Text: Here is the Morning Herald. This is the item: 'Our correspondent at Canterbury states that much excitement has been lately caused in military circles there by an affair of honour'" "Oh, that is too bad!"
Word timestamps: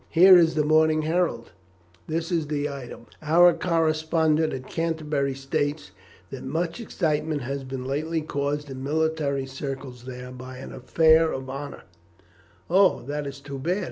Here 0.09 0.35
is 0.35 0.55
the 0.55 0.65
Morning 0.65 1.03
Herald. 1.03 1.51
This 2.07 2.31
is 2.31 2.47
the 2.47 2.67
item: 2.67 3.05
'Our 3.21 3.53
correspondent 3.53 4.51
at 4.51 4.67
Canterbury 4.67 5.35
states 5.35 5.91
that 6.31 6.41
much 6.43 6.79
excitement 6.81 7.43
has 7.43 7.63
been 7.63 7.85
lately 7.85 8.21
caused 8.21 8.71
in 8.71 8.83
military 8.83 9.45
circles 9.45 10.05
there 10.05 10.31
by 10.31 10.57
an 10.57 10.73
affair 10.73 11.31
of 11.31 11.51
honour'" 11.51 11.83
"Oh, 12.67 13.03
that 13.03 13.27
is 13.27 13.39
too 13.39 13.59
bad!" 13.59 13.77